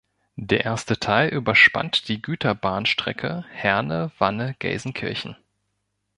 Der 0.39 0.65
erste 0.65 0.97
Teil 0.99 1.29
überspannt 1.29 2.07
die 2.07 2.23
Güterbahnstrecke 2.23 3.45
Herne-Wanne-Gelsenkirchen. 3.51 5.35